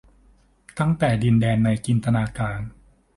[0.79, 2.61] ตั้งแต่ดินแดนในจินตนาการ